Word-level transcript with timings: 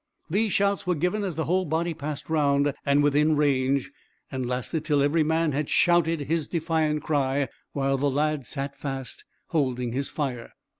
These 0.31 0.51
shouts 0.53 0.87
were 0.87 0.95
given 0.95 1.23
as 1.23 1.35
the 1.35 1.45
whole 1.45 1.63
body 1.65 1.93
passed 1.93 2.27
round 2.27 2.73
and 2.87 3.03
within 3.03 3.35
range, 3.35 3.91
and 4.31 4.47
lasted 4.47 4.83
till 4.83 4.99
every 5.03 5.21
man 5.21 5.51
had 5.51 5.69
shouted 5.69 6.21
his 6.21 6.47
defiant 6.47 7.03
cry, 7.03 7.49
while 7.73 7.97
the 7.97 8.09
lad 8.09 8.43
sat 8.47 8.75
fast 8.75 9.23
holding 9.49 9.91
his 9.91 10.09
fire. 10.09 10.53